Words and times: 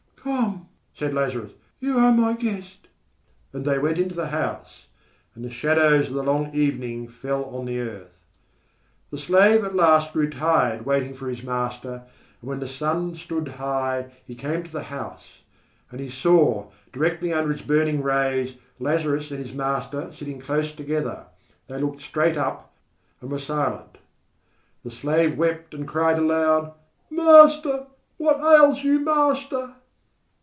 "Come," 0.23 0.67
said 0.93 1.15
Lazarus, 1.15 1.53
"you 1.79 1.97
are 1.97 2.11
my 2.11 2.33
guest." 2.33 2.87
And 3.53 3.65
they 3.65 3.79
went 3.79 3.97
into 3.97 4.13
the 4.13 4.27
house. 4.27 4.85
And 5.33 5.43
the 5.43 5.49
shadows 5.49 6.09
of 6.09 6.13
the 6.13 6.21
long 6.21 6.53
evening 6.53 7.07
fell 7.07 7.43
on 7.45 7.65
the 7.65 7.79
earth... 7.79 8.13
The 9.09 9.17
slave 9.17 9.63
at 9.63 9.75
last 9.75 10.13
grew 10.13 10.29
tired 10.29 10.85
waiting 10.85 11.15
for 11.15 11.27
his 11.27 11.41
master, 11.41 12.03
and 12.39 12.47
when 12.47 12.59
the 12.59 12.67
sun 12.67 13.15
stood 13.15 13.47
high 13.47 14.11
he 14.23 14.35
came 14.35 14.61
to 14.61 14.71
the 14.71 14.83
house. 14.83 15.39
And 15.89 15.99
he 15.99 16.07
saw, 16.11 16.69
directly 16.93 17.33
under 17.33 17.51
its 17.51 17.63
burning 17.63 18.03
rays, 18.03 18.53
Lazarus 18.77 19.31
and 19.31 19.39
his 19.43 19.55
master 19.55 20.11
sitting 20.11 20.39
close 20.39 20.71
together. 20.71 21.23
They 21.67 21.79
looked 21.79 22.03
straight 22.03 22.37
up 22.37 22.71
and 23.21 23.31
were 23.31 23.39
silent. 23.39 23.97
The 24.83 24.91
slave 24.91 25.35
wept 25.35 25.73
and 25.73 25.87
cried 25.87 26.19
aloud: 26.19 26.73
"Master, 27.09 27.87
what 28.17 28.39
ails 28.39 28.83
you, 28.83 28.99
Master!" 28.99 29.73